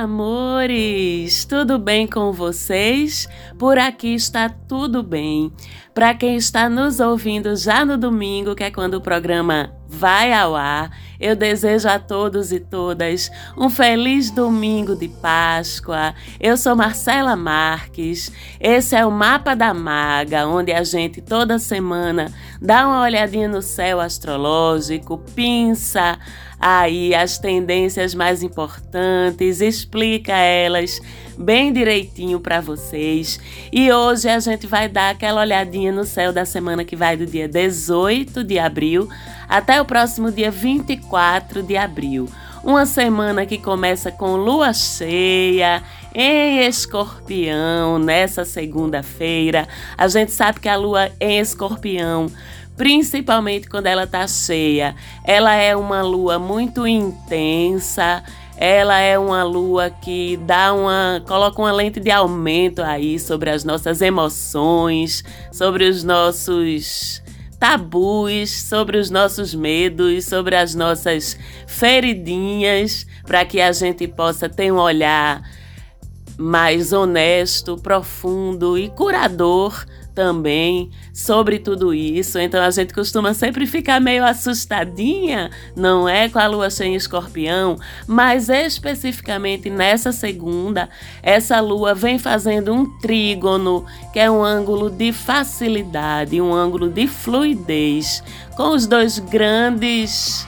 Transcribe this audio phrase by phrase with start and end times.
[0.00, 1.44] amores!
[1.44, 3.28] Tudo bem com vocês?
[3.58, 5.52] Por aqui está tudo bem.
[5.92, 10.56] Para quem está nos ouvindo já no domingo, que é quando o programa vai ao
[10.56, 16.14] ar, eu desejo a todos e todas um feliz domingo de Páscoa.
[16.38, 18.32] Eu sou Marcela Marques.
[18.58, 22.32] Esse é o Mapa da Maga, onde a gente toda semana
[22.62, 26.18] dá uma olhadinha no céu astrológico, pinça
[26.60, 31.00] aí as tendências mais importantes, explica elas
[31.38, 33.40] bem direitinho para vocês.
[33.72, 37.24] E hoje a gente vai dar aquela olhadinha no céu da semana que vai do
[37.24, 39.08] dia 18 de abril
[39.48, 42.28] até o próximo dia 24 de abril.
[42.62, 45.82] Uma semana que começa com lua cheia
[46.14, 49.66] em escorpião nessa segunda-feira.
[49.96, 52.26] A gente sabe que a lua em escorpião
[52.80, 54.96] principalmente quando ela tá cheia.
[55.22, 58.24] Ela é uma lua muito intensa,
[58.56, 63.64] ela é uma lua que dá uma coloca uma lente de aumento aí sobre as
[63.64, 65.22] nossas emoções,
[65.52, 67.22] sobre os nossos
[67.58, 74.72] tabus, sobre os nossos medos, sobre as nossas feridinhas, para que a gente possa ter
[74.72, 75.42] um olhar
[76.38, 82.38] mais honesto, profundo e curador também sobre tudo isso.
[82.38, 86.28] Então a gente costuma sempre ficar meio assustadinha, não é?
[86.28, 90.88] Com a lua cheia em escorpião, mas especificamente nessa segunda,
[91.22, 97.06] essa lua vem fazendo um trígono, que é um ângulo de facilidade, um ângulo de
[97.06, 98.22] fluidez,
[98.56, 100.46] com os dois grandes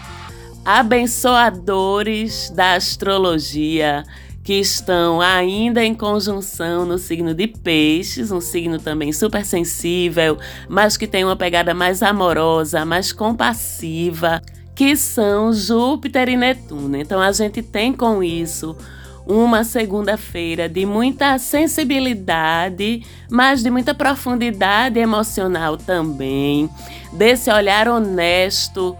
[0.64, 4.05] abençoadores da astrologia
[4.42, 10.36] que estão ainda em conjunção no signo de Peixes, um signo também super sensível,
[10.68, 14.42] mas que tem uma pegada mais amorosa, mais compassiva,
[14.74, 16.96] que são Júpiter e Netuno.
[16.96, 18.77] Então a gente tem com isso
[19.24, 26.68] uma segunda-feira de muita sensibilidade, mas de muita profundidade emocional também,
[27.12, 28.96] desse olhar honesto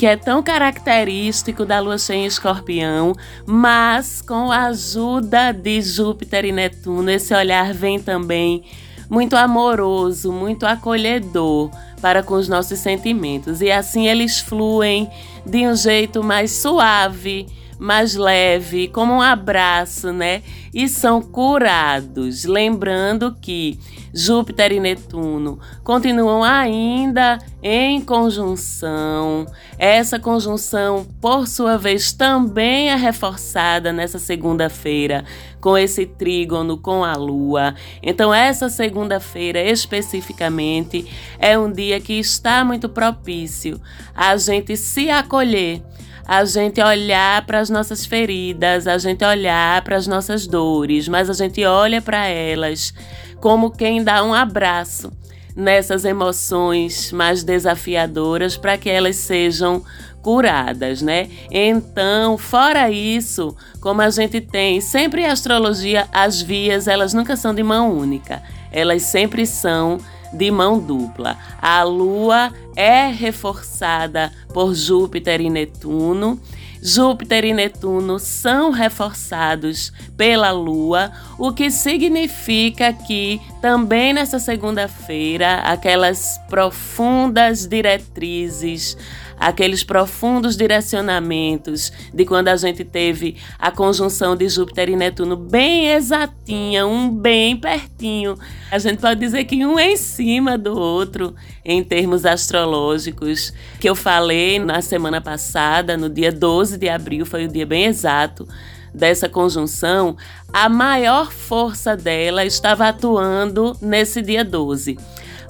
[0.00, 3.12] que é tão característico da lua cheia em escorpião,
[3.44, 8.64] mas com a ajuda de Júpiter e Netuno, esse olhar vem também
[9.10, 13.60] muito amoroso, muito acolhedor para com os nossos sentimentos.
[13.60, 15.06] E assim eles fluem
[15.44, 17.46] de um jeito mais suave,
[17.80, 20.42] mais leve, como um abraço, né?
[20.72, 22.44] E são curados.
[22.44, 23.78] Lembrando que
[24.12, 29.46] Júpiter e Netuno continuam ainda em conjunção.
[29.78, 35.24] Essa conjunção, por sua vez, também é reforçada nessa segunda-feira
[35.60, 37.74] com esse trígono com a Lua.
[38.02, 43.80] Então, essa segunda-feira especificamente é um dia que está muito propício
[44.14, 45.82] a gente se acolher
[46.30, 51.28] a gente olhar para as nossas feridas, a gente olhar para as nossas dores, mas
[51.28, 52.94] a gente olha para elas
[53.40, 55.10] como quem dá um abraço
[55.56, 59.82] nessas emoções mais desafiadoras para que elas sejam
[60.22, 61.28] curadas, né?
[61.50, 67.52] Então, fora isso, como a gente tem sempre em astrologia, as vias, elas nunca são
[67.52, 68.40] de mão única.
[68.70, 69.98] Elas sempre são
[70.32, 71.36] de mão dupla.
[71.60, 76.40] A lua é reforçada por Júpiter e Netuno
[76.82, 86.38] Júpiter e Netuno são reforçados pela Lua, o que significa que também nessa segunda-feira aquelas
[86.48, 88.96] profundas diretrizes
[89.40, 95.88] aqueles profundos direcionamentos de quando a gente teve a conjunção de Júpiter e Netuno bem
[95.88, 98.38] exatinha, um bem pertinho.
[98.70, 101.34] A gente pode dizer que um é em cima do outro
[101.64, 107.46] em termos astrológicos, que eu falei na semana passada, no dia 12 de abril, foi
[107.46, 108.46] o dia bem exato
[108.94, 110.16] dessa conjunção,
[110.52, 114.98] a maior força dela estava atuando nesse dia 12.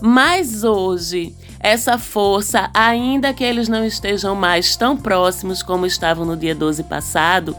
[0.00, 6.36] Mas hoje, essa força, ainda que eles não estejam mais tão próximos como estavam no
[6.36, 7.54] dia 12 passado,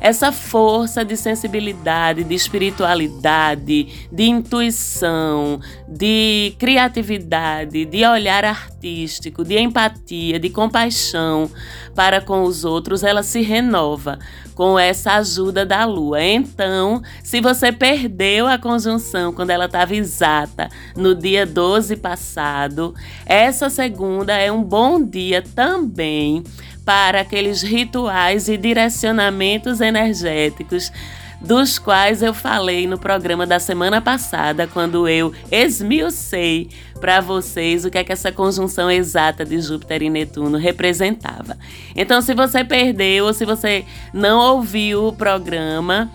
[0.00, 10.38] essa força de sensibilidade, de espiritualidade, de intuição, de criatividade, de olhar artístico, de empatia,
[10.38, 11.50] de compaixão
[11.94, 14.18] para com os outros, ela se renova
[14.54, 16.22] com essa ajuda da lua.
[16.22, 22.94] Então, se você perdeu a conjunção quando ela estava exata no dia 12 passado,
[23.26, 26.42] essa segunda é um bom dia também
[26.86, 30.92] para aqueles rituais e direcionamentos energéticos
[31.40, 37.90] dos quais eu falei no programa da semana passada, quando eu esmiucei para vocês o
[37.90, 41.58] que é que essa conjunção exata de Júpiter e Netuno representava.
[41.94, 43.84] Então, se você perdeu ou se você
[44.14, 46.10] não ouviu o programa,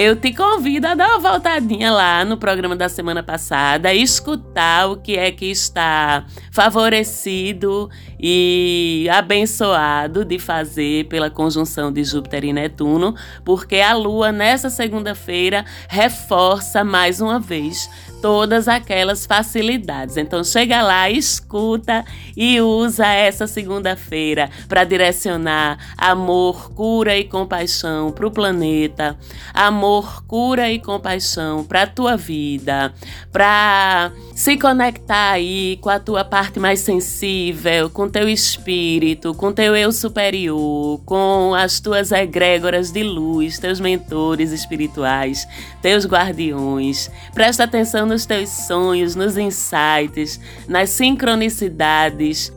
[0.00, 4.96] eu te convido a dar uma voltadinha lá no programa da semana passada, escutar o
[4.96, 13.16] que é que está favorecido e abençoado de fazer pela conjunção de Júpiter e Netuno,
[13.44, 20.16] porque a Lua nessa segunda-feira reforça mais uma vez todas aquelas facilidades.
[20.16, 22.04] Então chega lá, escuta
[22.36, 29.16] e usa essa segunda-feira para direcionar amor, cura e compaixão para o planeta,
[29.54, 32.92] amor, cura e compaixão para a tua vida,
[33.32, 39.76] para se conectar aí com a tua parte mais sensível, com teu espírito, com teu
[39.76, 45.46] eu superior, com as tuas egrégoras de luz, teus mentores espirituais,
[45.80, 47.10] teus guardiões.
[47.32, 52.52] Presta atenção nos teus sonhos, nos insights, nas sincronicidades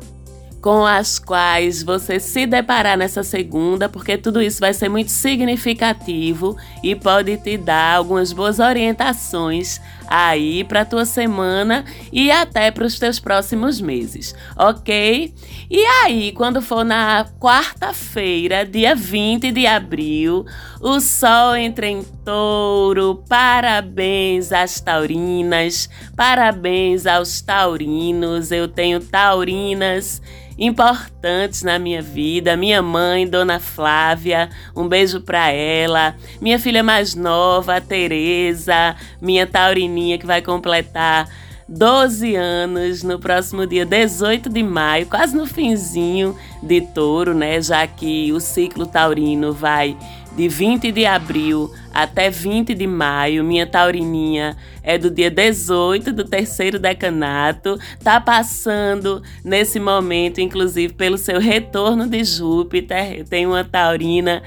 [0.62, 6.56] com as quais você se deparar nessa segunda, porque tudo isso vai ser muito significativo
[6.84, 9.82] e pode te dar algumas boas orientações
[10.12, 15.34] aí para tua semana e até para os teus próximos meses, ok?
[15.70, 20.46] E aí, quando for na quarta-feira, dia 20 de abril,
[20.82, 23.24] o sol entra em touro.
[23.30, 28.52] Parabéns às taurinas, parabéns aos taurinos.
[28.52, 30.22] Eu tenho taurinas
[30.62, 32.56] importantes na minha vida.
[32.56, 36.16] Minha mãe, Dona Flávia, um beijo para ela.
[36.40, 41.28] Minha filha mais nova, a Tereza, minha taurininha que vai completar
[41.68, 47.60] 12 anos no próximo dia 18 de maio, quase no finzinho de touro, né?
[47.60, 49.98] Já que o ciclo taurino vai
[50.36, 53.44] de 20 de abril até 20 de maio.
[53.44, 57.78] Minha taurininha é do dia 18 do terceiro decanato.
[58.04, 63.20] Tá passando nesse momento, inclusive, pelo seu retorno de Júpiter.
[63.20, 64.42] Eu tenho uma taurina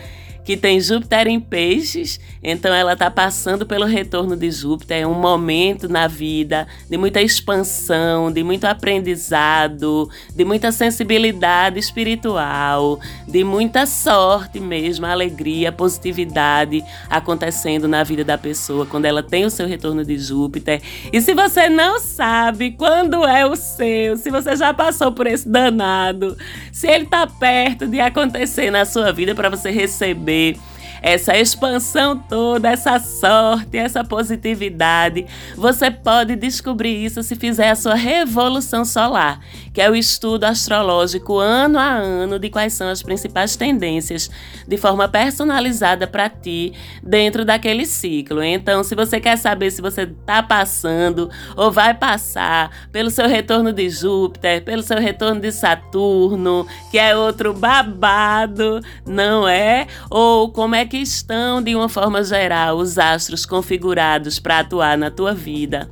[0.44, 5.14] que tem Júpiter em peixes, então ela está passando pelo retorno de Júpiter, é um
[5.14, 13.86] momento na vida de muita expansão, de muito aprendizado, de muita sensibilidade espiritual, de muita
[13.86, 20.04] sorte mesmo, alegria, positividade acontecendo na vida da pessoa quando ela tem o seu retorno
[20.04, 20.82] de Júpiter.
[21.10, 25.48] E se você não sabe quando é o seu, se você já passou por esse
[25.48, 26.36] danado,
[26.70, 30.58] se ele está perto de acontecer na sua vida para você receber the
[31.02, 35.26] essa expansão toda, essa sorte, essa positividade.
[35.56, 39.40] Você pode descobrir isso se fizer a sua revolução solar,
[39.72, 44.30] que é o estudo astrológico ano a ano de quais são as principais tendências
[44.66, 48.42] de forma personalizada para ti dentro daquele ciclo.
[48.42, 53.72] Então, se você quer saber se você está passando ou vai passar pelo seu retorno
[53.72, 59.86] de Júpiter, pelo seu retorno de Saturno, que é outro babado, não é?
[60.10, 65.10] Ou como é que estão, de uma forma geral, os astros configurados para atuar na
[65.10, 65.90] tua vida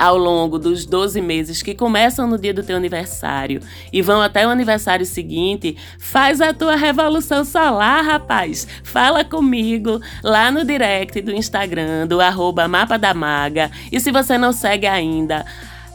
[0.00, 3.60] ao longo dos 12 meses que começam no dia do teu aniversário
[3.92, 8.66] e vão até o aniversário seguinte, faz a tua revolução solar, rapaz.
[8.82, 13.70] Fala comigo lá no direct do Instagram, do arroba Mapa da Maga.
[13.92, 15.44] E se você não segue ainda,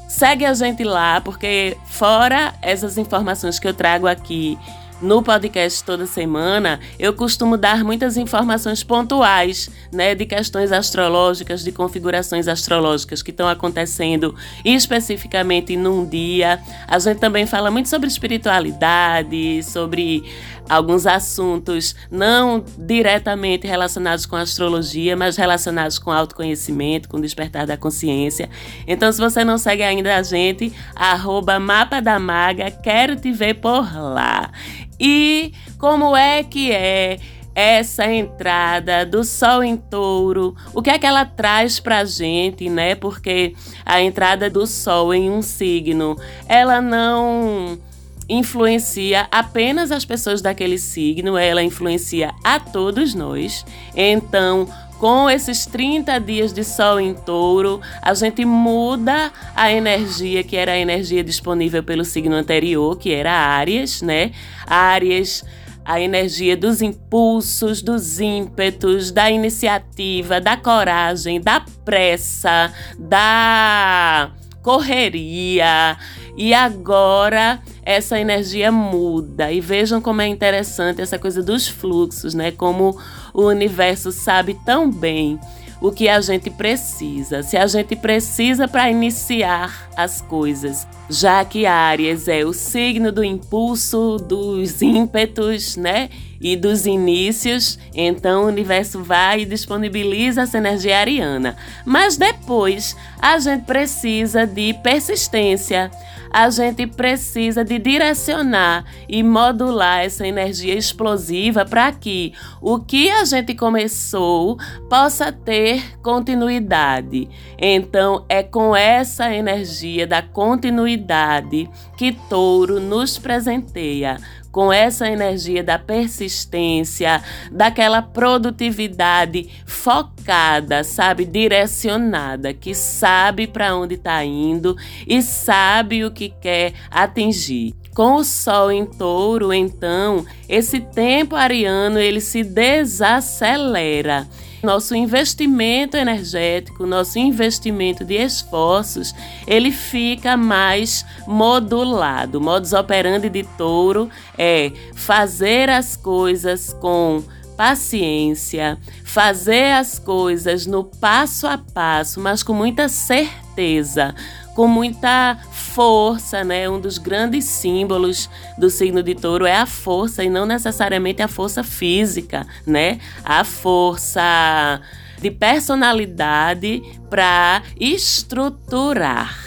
[0.08, 4.56] segue a gente lá, porque fora essas informações que eu trago aqui
[5.02, 11.72] no podcast toda semana, eu costumo dar muitas informações pontuais, né, de questões astrológicas, de
[11.72, 16.60] configurações astrológicas que estão acontecendo especificamente num dia.
[16.88, 20.24] A gente também fala muito sobre espiritualidade, sobre
[20.70, 28.50] alguns assuntos não diretamente relacionados com astrologia, mas relacionados com autoconhecimento, com despertar da consciência.
[28.88, 33.56] Então, se você não segue ainda a gente, arroba Mapa da Maga, quero te ver
[33.56, 34.52] por lá.
[35.00, 37.20] E como é que é
[37.56, 42.96] essa entrada do Sol em Touro, o que é que ela traz pra gente, né?
[42.96, 43.56] Porque
[43.86, 46.18] a entrada do Sol em um signo,
[46.50, 47.80] ela não
[48.28, 53.66] influencia apenas as pessoas daquele signo, ela influencia a todos nós.
[53.96, 54.68] Então,
[55.00, 60.72] com esses 30 dias de sol em touro, a gente muda a energia que era
[60.72, 64.32] a energia disponível pelo signo anterior, que era Áries, né?
[64.66, 65.44] Áries,
[65.84, 74.32] a energia dos impulsos, dos ímpetos, da iniciativa, da coragem, da pressa, da
[74.64, 75.98] correria.
[76.36, 79.52] E agora essa energia muda.
[79.52, 82.52] E vejam como é interessante essa coisa dos fluxos, né?
[82.52, 82.98] Como
[83.34, 85.40] o universo sabe tão bem
[85.80, 87.44] o que a gente precisa.
[87.44, 93.24] Se a gente precisa para iniciar as coisas, já que Áries é o signo do
[93.24, 96.10] impulso, dos ímpetos, né?
[96.42, 101.56] E dos inícios, então o universo vai e disponibiliza essa energia ariana.
[101.86, 105.90] Mas depois a gente precisa de persistência
[106.36, 113.24] a gente precisa de direcionar e modular essa energia explosiva para que o que a
[113.24, 114.58] gente começou
[114.90, 117.30] possa ter continuidade.
[117.58, 124.18] Então, é com essa energia da continuidade que Touro nos presenteia
[124.56, 127.22] com essa energia da persistência,
[127.52, 134.74] daquela produtividade focada, sabe, direcionada, que sabe para onde está indo
[135.06, 137.76] e sabe o que quer atingir.
[137.94, 144.26] Com o Sol em Touro, então, esse tempo ariano ele se desacelera
[144.66, 149.14] nosso investimento energético, nosso investimento de esforços,
[149.48, 152.42] ele fica mais modulado.
[152.42, 157.24] Modus operandi de touro é fazer as coisas com
[157.56, 164.14] paciência, fazer as coisas no passo a passo, mas com muita certeza,
[164.56, 166.68] com muita força, né?
[166.68, 171.28] Um dos grandes símbolos do signo de touro é a força e não necessariamente a
[171.28, 173.00] força física, né?
[173.24, 174.82] A força
[175.22, 179.44] de personalidade para estruturar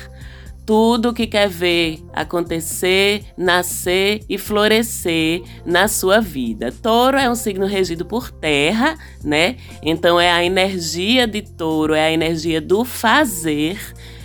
[0.67, 6.71] tudo que quer ver acontecer, nascer e florescer na sua vida.
[6.71, 9.57] Touro é um signo regido por terra, né?
[9.83, 13.79] Então é a energia de touro, é a energia do fazer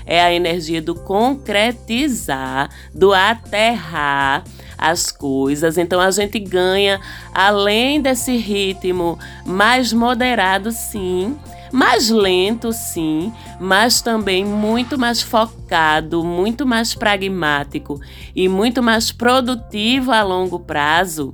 [0.06, 4.44] é a energia do concretizar, do aterrar
[4.78, 5.78] as coisas.
[5.78, 7.00] Então a gente ganha,
[7.34, 11.38] além desse ritmo mais moderado, sim,
[11.72, 18.00] mais lento, sim, mas também muito mais focado, muito mais pragmático
[18.36, 21.34] e muito mais produtivo a longo prazo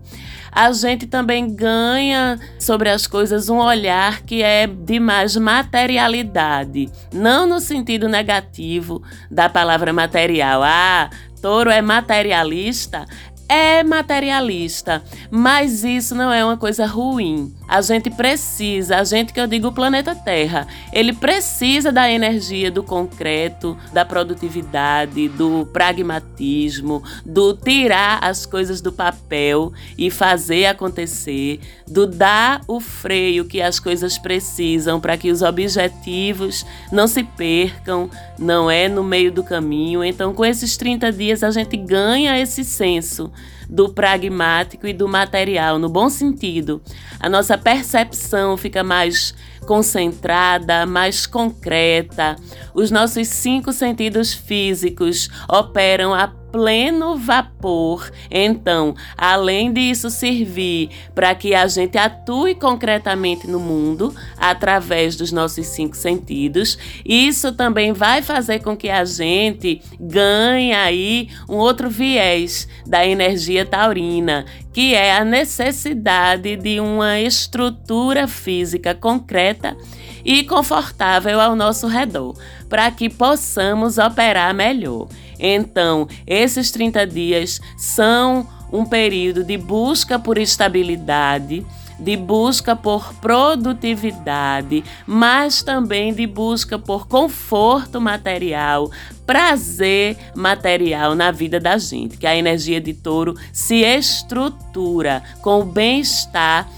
[0.52, 7.48] a gente também ganha sobre as coisas um olhar que é de mais materialidade, não
[7.48, 10.62] no sentido negativo da palavra material.
[10.64, 11.10] Ah,
[11.42, 13.06] touro é materialista,
[13.48, 17.54] é materialista, mas isso não é uma coisa ruim.
[17.70, 22.72] A gente precisa, a gente que eu digo o planeta Terra, ele precisa da energia
[22.72, 31.60] do concreto, da produtividade, do pragmatismo, do tirar as coisas do papel e fazer acontecer,
[31.88, 38.10] do dar o freio que as coisas precisam para que os objetivos não se percam,
[38.40, 40.04] não é no meio do caminho.
[40.04, 43.32] Então, com esses 30 dias a gente ganha esse senso
[43.70, 46.82] do pragmático e do material, no bom sentido.
[47.20, 49.36] A nossa percepção fica mais
[49.68, 52.36] concentrada, mais concreta.
[52.74, 58.12] Os nossos cinco sentidos físicos operam a pleno vapor.
[58.30, 65.68] Então, além disso servir para que a gente atue concretamente no mundo através dos nossos
[65.68, 72.68] cinco sentidos, isso também vai fazer com que a gente ganhe aí um outro viés
[72.86, 79.76] da energia taurina, que é a necessidade de uma estrutura física concreta
[80.24, 82.36] e confortável ao nosso redor,
[82.68, 85.08] para que possamos operar melhor.
[85.40, 91.66] Então, esses 30 dias são um período de busca por estabilidade,
[92.00, 98.90] de busca por produtividade, mas também de busca por conforto material,
[99.26, 105.66] prazer material na vida da gente, que a energia de touro se estrutura com o
[105.66, 106.70] bem-estar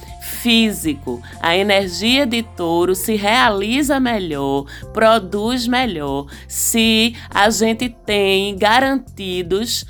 [0.42, 1.22] físico.
[1.40, 9.86] A energia de touro se realiza melhor, produz melhor, se a gente tem garantidos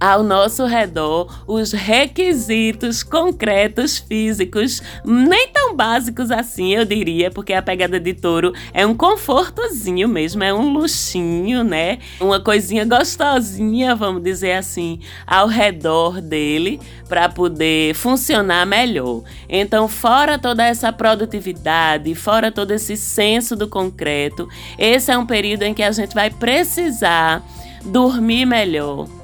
[0.00, 7.60] ao nosso redor os requisitos concretos físicos, nem tão básicos assim, eu diria, porque a
[7.60, 11.98] pegada de touro é um confortozinho mesmo, é um luxinho, né?
[12.18, 19.22] Uma coisinha gostosinha, vamos dizer assim, ao redor dele para poder funcionar melhor.
[19.48, 25.64] Então, fora toda essa produtividade, fora todo esse senso do concreto, esse é um período
[25.64, 27.42] em que a gente vai precisar
[27.84, 29.19] dormir melhor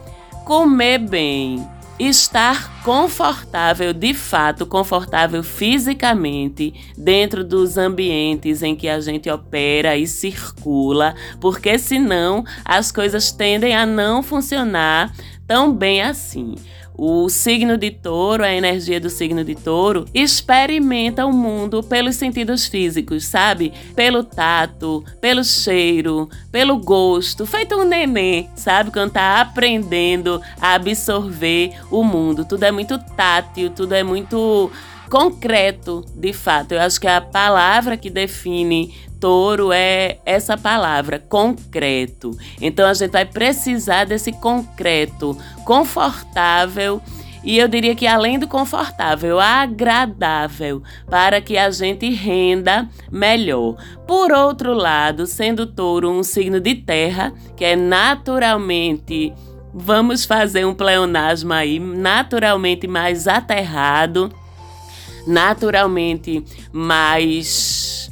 [0.47, 9.29] comer bem, estar confortável, de fato, confortável fisicamente dentro dos ambientes em que a gente
[9.29, 15.13] opera e circula, porque senão as coisas tendem a não funcionar
[15.49, 16.55] tão bem assim.
[16.99, 22.67] O signo de touro, a energia do signo de touro, experimenta o mundo pelos sentidos
[22.67, 23.73] físicos, sabe?
[23.95, 28.91] Pelo tato, pelo cheiro, pelo gosto, feito um neném, sabe?
[28.91, 32.47] Quando tá aprendendo a absorver o mundo.
[32.47, 34.71] Tudo é muito tátil, tudo é muito
[35.11, 36.73] concreto, de fato.
[36.73, 38.95] Eu acho que a palavra que define
[39.27, 42.31] touro é essa palavra, concreto.
[42.61, 47.03] Então a gente vai precisar desse concreto, confortável
[47.43, 50.81] e eu diria que além do confortável, agradável,
[51.11, 53.75] para que a gente renda melhor.
[54.07, 59.35] Por outro lado, sendo touro um signo de terra, que é naturalmente
[59.75, 64.33] vamos fazer um pleonasmo aí, naturalmente mais aterrado,
[65.27, 68.06] naturalmente mais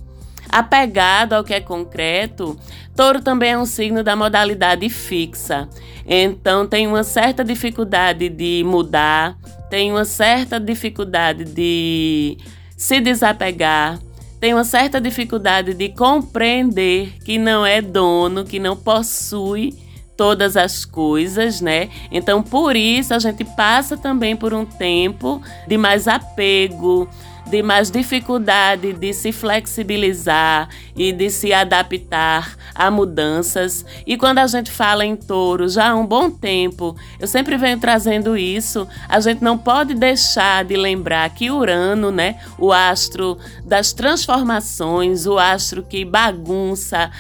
[0.55, 2.57] apegado ao que é concreto,
[2.95, 5.69] touro também é um signo da modalidade fixa.
[6.07, 9.37] Então tem uma certa dificuldade de mudar,
[9.69, 12.39] tem uma certa dificuldade de
[12.77, 13.99] se desapegar,
[14.39, 19.75] tem uma certa dificuldade de compreender que não é dono, que não possui
[20.17, 21.89] todas as coisas, né?
[22.13, 27.09] Então, por isso, a gente passa também por um tempo de mais apego,
[27.47, 33.85] de mais dificuldade de se flexibilizar e de se adaptar a mudanças.
[34.07, 37.79] E quando a gente fala em touro já há um bom tempo, eu sempre venho
[37.79, 43.93] trazendo isso, a gente não pode deixar de lembrar que Urano, né, o astro das
[43.93, 47.11] transformações, o astro que bagunça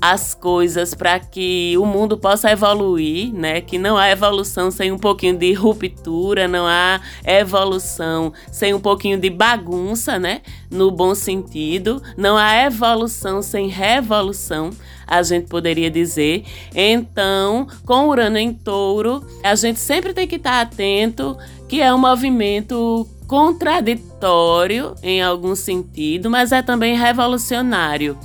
[0.00, 3.60] as coisas para que o mundo possa evoluir, né?
[3.60, 9.18] Que não há evolução sem um pouquinho de ruptura, não há evolução sem um pouquinho
[9.18, 10.40] de bagunça, né?
[10.70, 14.70] No bom sentido, não há evolução sem revolução,
[15.06, 16.44] a gente poderia dizer.
[16.74, 21.36] Então, com Urano em Touro, a gente sempre tem que estar atento
[21.68, 28.18] que é um movimento contraditório em algum sentido, mas é também revolucionário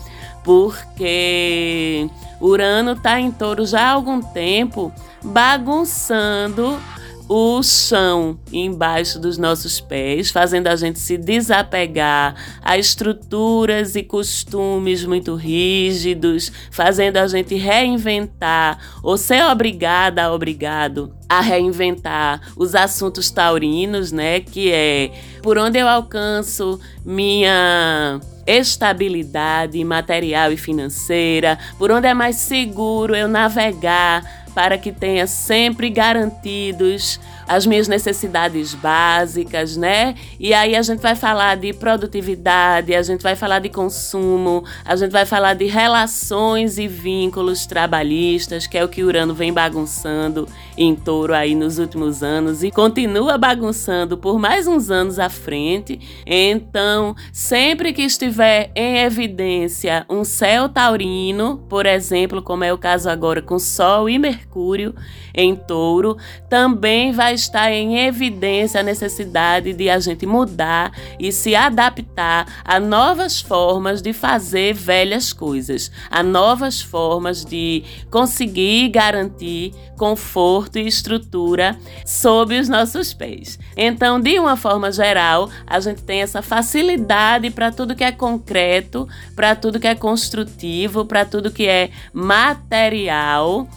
[0.46, 2.08] porque
[2.40, 6.80] Urano está em touro já há algum tempo, bagunçando
[7.28, 15.04] o chão embaixo dos nossos pés, fazendo a gente se desapegar a estruturas e costumes
[15.04, 24.12] muito rígidos, fazendo a gente reinventar ou ser obrigada, obrigado a reinventar os assuntos taurinos,
[24.12, 32.14] né, que é por onde eu alcanço minha estabilidade material e financeira, por onde é
[32.14, 40.16] mais seguro eu navegar para que tenha sempre garantidos as minhas necessidades básicas, né?
[40.40, 44.96] E aí a gente vai falar de produtividade, a gente vai falar de consumo, a
[44.96, 50.48] gente vai falar de relações e vínculos trabalhistas, que é o que Urano vem bagunçando
[50.78, 56.00] em touro aí nos últimos anos e continua bagunçando por mais uns anos à frente.
[56.26, 63.10] Então, sempre que estiver em evidência um céu taurino, por exemplo, como é o caso
[63.10, 64.96] agora com Sol e Mercúrio
[65.34, 66.18] em touro,
[66.50, 72.80] também vai está em evidência a necessidade de a gente mudar e se adaptar a
[72.80, 81.78] novas formas de fazer velhas coisas, a novas formas de conseguir garantir conforto e estrutura
[82.06, 83.60] sob os nossos pés.
[83.78, 89.08] Então, de uma forma geral, a gente tem essa facilidade para tudo que é concreto,
[89.36, 93.68] para tudo que é construtivo, para tudo que é material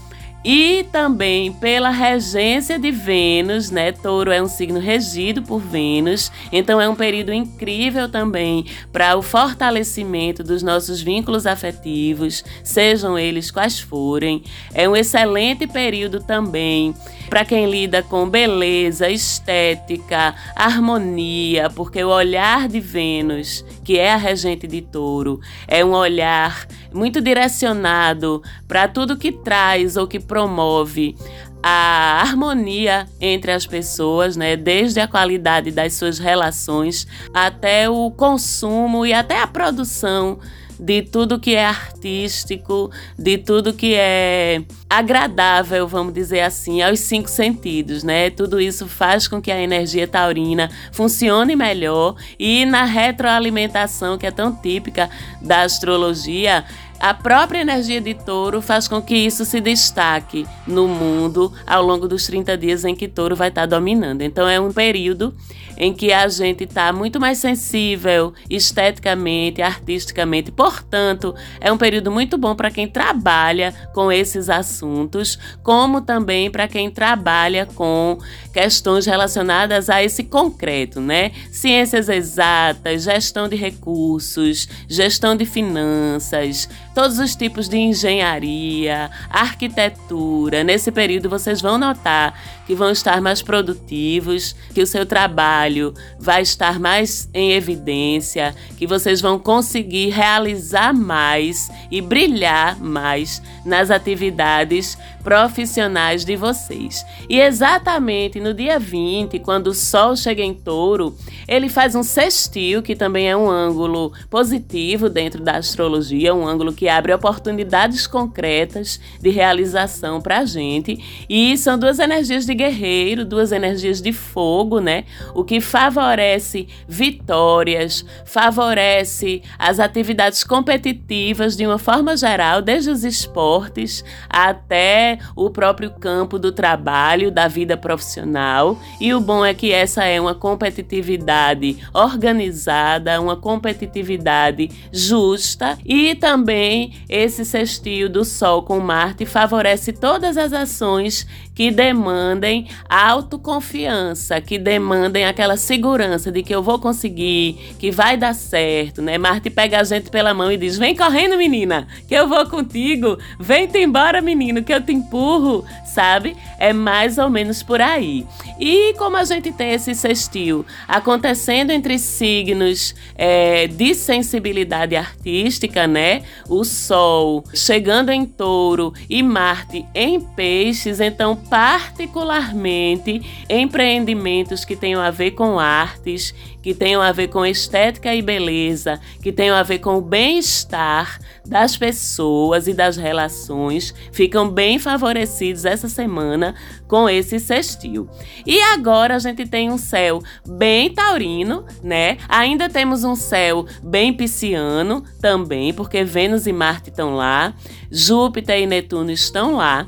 [0.45, 3.93] e também pela regência de Vênus, né?
[3.93, 9.23] Touro é um signo regido por Vênus, então é um período incrível também para o
[9.23, 14.43] fortalecimento dos nossos vínculos afetivos, sejam eles quais forem.
[14.73, 16.95] É um excelente período também
[17.29, 24.17] para quem lida com beleza, estética, harmonia, porque o olhar de Vênus, que é a
[24.17, 31.17] regente de Touro, é um olhar muito direcionado para tudo que traz ou que promove
[31.63, 34.57] a harmonia entre as pessoas, né?
[34.57, 40.39] Desde a qualidade das suas relações até o consumo e até a produção
[40.79, 47.29] de tudo que é artístico, de tudo que é agradável, vamos dizer assim, aos cinco
[47.29, 48.31] sentidos, né?
[48.31, 54.31] Tudo isso faz com que a energia taurina funcione melhor e na retroalimentação que é
[54.31, 55.11] tão típica
[55.43, 56.65] da astrologia,
[57.01, 62.09] a própria energia de touro faz com que isso se destaque no mundo ao longo
[62.09, 64.23] dos 30 dias em que touro vai estar dominando.
[64.23, 65.35] Então é um período
[65.77, 70.51] em que a gente está muito mais sensível esteticamente, artisticamente.
[70.51, 76.67] Portanto, é um período muito bom para quem trabalha com esses assuntos, como também para
[76.67, 78.19] quem trabalha com
[78.53, 81.31] questões relacionadas a esse concreto, né?
[81.53, 90.65] Ciências exatas, gestão de recursos, gestão de finanças, todos os tipos de engenharia, arquitetura.
[90.65, 92.35] Nesse período vocês vão notar
[92.67, 98.85] que vão estar mais produtivos, que o seu trabalho vai estar mais em evidência, que
[98.85, 107.05] vocês vão conseguir realizar mais e brilhar mais nas atividades profissionais de vocês.
[107.29, 111.15] E exatamente no dia 20, quando o Sol chega em touro,
[111.47, 116.73] ele faz um sextil, que também é um ângulo positivo dentro da astrologia, um ângulo
[116.73, 120.99] que abre oportunidades concretas de realização para a gente.
[121.29, 125.05] E são duas energias de guerreiro, duas energias de fogo, né?
[125.35, 134.03] O que favorece vitórias, favorece as atividades competitivas de uma forma geral, desde os esportes
[134.31, 138.79] até o próprio campo do trabalho, da vida profissional.
[139.01, 146.93] E o bom é que essa é uma competitividade organizada, uma competitividade justa e também
[147.09, 151.27] esse sextil do Sol com Marte favorece todas as ações
[151.59, 158.33] que demandem autoconfiança, que demandem aquela segurança de que eu vou conseguir, que vai dar
[158.33, 159.19] certo, né?
[159.19, 163.19] Marte pega a gente pela mão e diz: "Vem correndo, menina, que eu vou contigo.
[163.41, 166.37] Vem-te embora, menino, que eu te empurro", sabe?
[166.61, 168.25] É mais ou menos por aí.
[168.61, 176.23] E como a gente tem esse sextil acontecendo entre signos é, de sensibilidade artística, né?
[176.49, 185.11] O Sol chegando em Touro e Marte em Peixes, então particularmente empreendimentos que tenham a
[185.11, 189.79] ver com artes, que tenham a ver com estética e beleza, que tenham a ver
[189.79, 196.55] com o bem-estar das pessoas e das relações, ficam bem favorecidos essa semana
[196.87, 198.09] com esse sextil.
[198.45, 202.19] E agora a gente tem um céu bem taurino, né?
[202.29, 207.55] Ainda temos um céu bem pisciano também, porque Vênus e Marte estão lá,
[207.91, 209.87] Júpiter e Netuno estão lá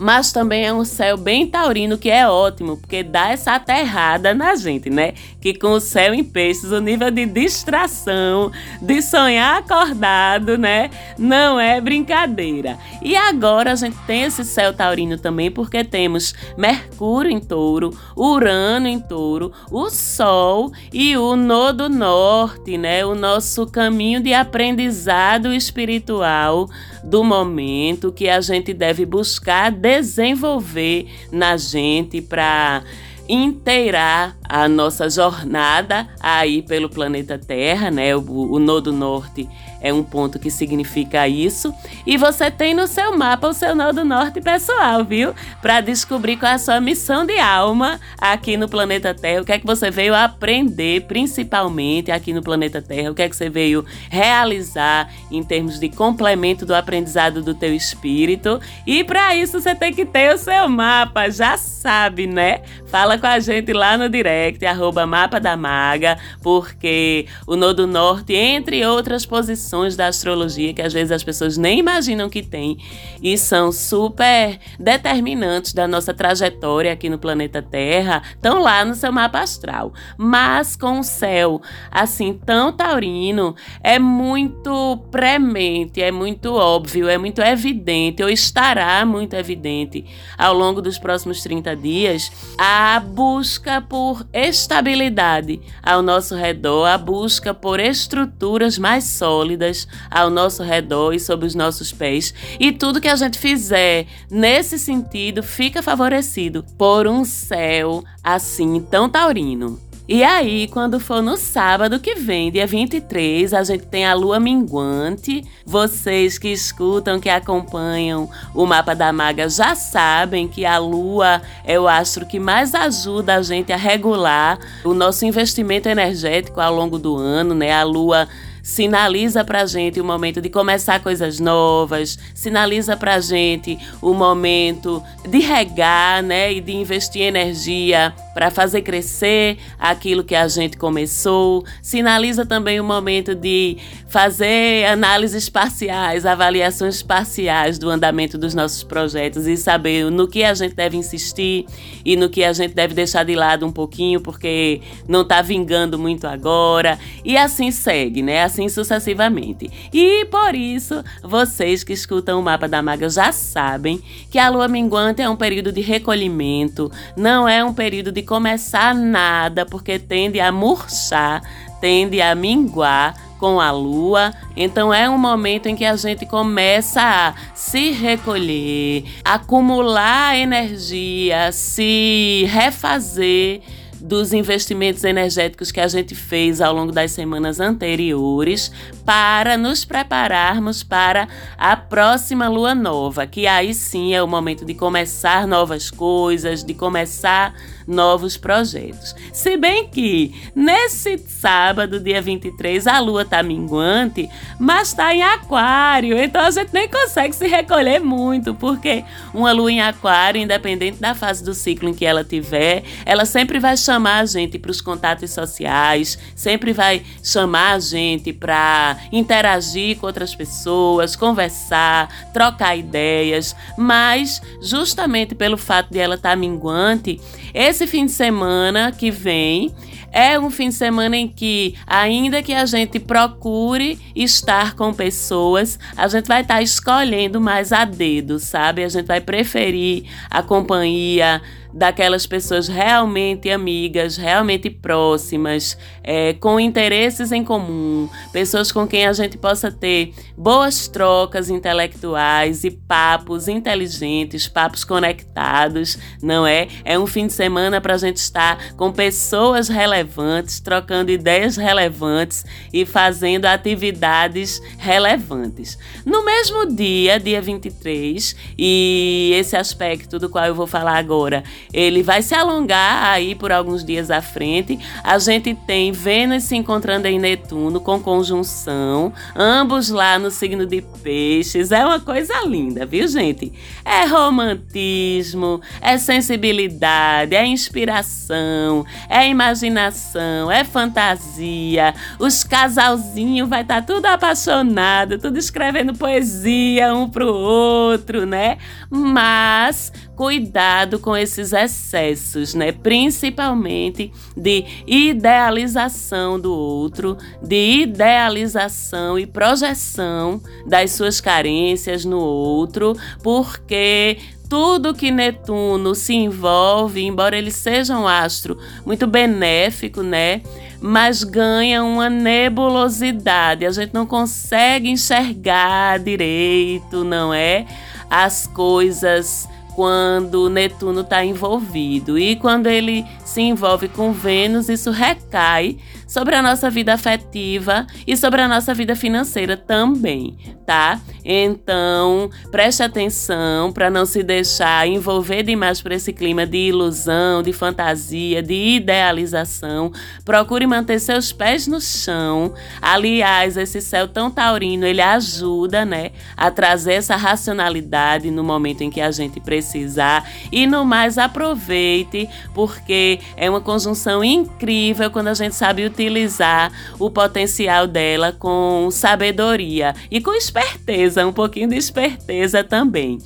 [0.00, 4.56] mas também é um céu bem taurino que é ótimo, porque dá essa aterrada na
[4.56, 5.12] gente, né?
[5.42, 10.88] Que com o céu em peixes, o nível de distração, de sonhar acordado, né?
[11.18, 12.78] Não é brincadeira.
[13.02, 18.88] E agora a gente tem esse céu taurino também, porque temos Mercúrio em touro, Urano
[18.88, 23.04] em touro, o Sol e o Nodo Norte, né?
[23.04, 26.70] O nosso caminho de aprendizado espiritual
[27.02, 32.82] do momento que a gente deve buscar desenvolver na gente para
[33.30, 38.16] inteirar a nossa jornada aí pelo planeta Terra, né?
[38.16, 39.48] O, o Nodo Norte
[39.80, 41.72] é um ponto que significa isso.
[42.04, 45.32] E você tem no seu mapa o seu Nodo Norte pessoal, viu?
[45.62, 49.52] Para descobrir qual é a sua missão de alma aqui no planeta Terra, o que
[49.52, 53.48] é que você veio aprender, principalmente aqui no planeta Terra, o que é que você
[53.48, 58.60] veio realizar em termos de complemento do aprendizado do teu espírito.
[58.84, 62.62] E para isso você tem que ter o seu mapa, já sabe, né?
[62.86, 68.34] Fala com a gente lá no direct, arroba mapa da maga, porque o Nodo Norte,
[68.34, 72.78] entre outras posições da astrologia que às vezes as pessoas nem imaginam que tem
[73.22, 79.12] e são super determinantes da nossa trajetória aqui no planeta Terra, estão lá no seu
[79.12, 79.92] mapa astral.
[80.16, 87.40] Mas com o céu assim tão taurino, é muito premente, é muito óbvio, é muito
[87.40, 90.04] evidente, ou estará muito evidente
[90.38, 97.52] ao longo dos próximos 30 dias, a busca por estabilidade ao nosso redor, a busca
[97.52, 102.32] por estruturas mais sólidas ao nosso redor e sob os nossos pés.
[102.58, 109.08] E tudo que a gente fizer nesse sentido fica favorecido por um céu assim tão
[109.08, 109.89] taurino.
[110.12, 114.40] E aí, quando for no sábado que vem, dia 23, a gente tem a lua
[114.40, 115.44] minguante.
[115.64, 121.78] Vocês que escutam, que acompanham o mapa da maga já sabem que a lua é
[121.78, 126.98] o astro que mais ajuda a gente a regular o nosso investimento energético ao longo
[126.98, 127.70] do ano, né?
[127.72, 128.26] A lua
[128.62, 135.38] sinaliza pra gente o momento de começar coisas novas, sinaliza pra gente o momento de
[135.38, 141.64] regar, né, e de investir energia para fazer crescer aquilo que a gente começou.
[141.82, 143.76] Sinaliza também o momento de
[144.08, 150.54] fazer análises parciais, avaliações parciais do andamento dos nossos projetos e saber no que a
[150.54, 151.66] gente deve insistir
[152.04, 155.98] e no que a gente deve deixar de lado um pouquinho porque não está vingando
[155.98, 156.98] muito agora.
[157.24, 158.42] E assim segue, né?
[158.50, 159.70] Assim sucessivamente.
[159.92, 164.66] E por isso, vocês que escutam o mapa da maga já sabem que a lua
[164.66, 170.40] minguante é um período de recolhimento, não é um período de começar nada, porque tende
[170.40, 171.42] a murchar,
[171.80, 174.34] tende a minguar com a lua.
[174.56, 182.46] Então é um momento em que a gente começa a se recolher, acumular energia, se
[182.48, 183.62] refazer
[184.00, 188.72] dos investimentos energéticos que a gente fez ao longo das semanas anteriores
[189.04, 194.74] para nos prepararmos para a próxima lua nova, que aí sim é o momento de
[194.74, 197.54] começar novas coisas, de começar
[197.90, 199.14] novos projetos.
[199.32, 206.16] Se bem que nesse sábado, dia 23, a lua tá minguante, mas tá em aquário,
[206.16, 211.14] então a gente nem consegue se recolher muito, porque uma lua em aquário, independente da
[211.14, 214.80] fase do ciclo em que ela tiver, ela sempre vai chamar a gente para os
[214.80, 223.56] contatos sociais, sempre vai chamar a gente para interagir com outras pessoas, conversar, trocar ideias,
[223.76, 227.20] mas justamente pelo fato de ela estar tá minguante,
[227.52, 229.74] esse fim de semana que vem
[230.12, 235.78] é um fim de semana em que, ainda que a gente procure estar com pessoas,
[235.96, 238.82] a gente vai estar escolhendo mais a dedo, sabe?
[238.82, 241.40] A gente vai preferir a companhia
[241.72, 249.12] daquelas pessoas realmente amigas, realmente próximas, é, com interesses em comum, pessoas com quem a
[249.12, 256.68] gente possa ter boas trocas intelectuais e papos inteligentes, papos conectados, não é?
[256.84, 262.44] É um fim de semana para a gente estar com pessoas relevantes, trocando ideias relevantes
[262.72, 265.78] e fazendo atividades relevantes.
[266.04, 271.42] No mesmo dia, dia 23, e esse aspecto do qual eu vou falar agora,
[271.72, 274.78] ele vai se alongar aí por alguns dias à frente.
[275.02, 280.82] A gente tem Vênus se encontrando em Netuno com conjunção, ambos lá no signo de
[281.02, 281.72] Peixes.
[281.72, 283.52] É uma coisa linda, viu, gente?
[283.84, 291.94] É romantismo, é sensibilidade, é inspiração, é imaginação, é fantasia.
[292.18, 298.58] Os casalzinhos vai estar tá tudo apaixonado, tudo escrevendo poesia um pro outro, né?
[298.90, 302.72] Mas cuidado com esses excessos, né?
[302.72, 314.18] Principalmente de idealização do outro, de idealização e projeção das suas carências no outro, porque
[314.46, 320.42] tudo que Netuno se envolve, embora ele seja um astro muito benéfico, né?
[320.82, 323.64] Mas ganha uma nebulosidade.
[323.64, 327.64] A gente não consegue enxergar direito, não é?
[328.10, 329.48] As coisas
[329.80, 332.18] quando Netuno está envolvido.
[332.18, 335.78] E quando ele se envolve com Vênus, isso recai
[336.10, 341.00] sobre a nossa vida afetiva e sobre a nossa vida financeira também, tá?
[341.24, 347.52] Então, preste atenção para não se deixar envolver demais por esse clima de ilusão, de
[347.52, 349.92] fantasia, de idealização.
[350.24, 352.54] Procure manter seus pés no chão.
[352.82, 358.90] Aliás, esse céu tão taurino, ele ajuda, né, a trazer essa racionalidade no momento em
[358.90, 360.28] que a gente precisar.
[360.50, 366.72] E no mais, aproveite, porque é uma conjunção incrível quando a gente sabe utilizar utilizar
[366.98, 373.18] o potencial dela com sabedoria e com esperteza, um pouquinho de esperteza também.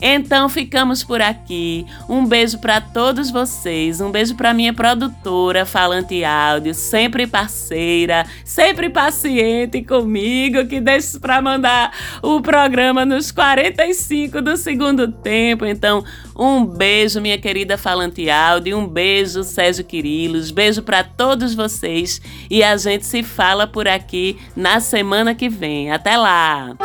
[0.00, 1.84] Então ficamos por aqui.
[2.08, 8.88] Um beijo para todos vocês, um beijo para minha produtora Falante Áudio, sempre parceira, sempre
[8.88, 15.66] paciente comigo, que deixa para mandar o programa nos 45 do segundo tempo.
[15.66, 16.04] Então,
[16.36, 22.62] um beijo, minha querida Falante Áudio, um beijo, Sérgio Quirilos, beijo para todos vocês e
[22.62, 25.90] a gente se fala por aqui na semana que vem.
[25.90, 26.76] Até lá!